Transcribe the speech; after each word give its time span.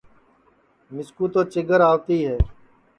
مِسکُو 0.93 1.25
تو 1.33 1.41
چیگر 1.51 1.81
آوتی 1.89 2.17
ہے 2.27 2.37